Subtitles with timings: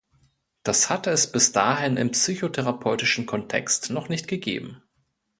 [0.63, 4.81] Das hatte es bis dahin im psychotherapeutischen Kontext noch nicht gegeben.